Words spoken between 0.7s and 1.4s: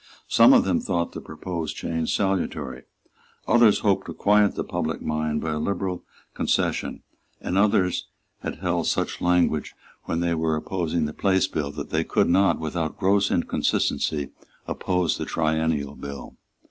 thought the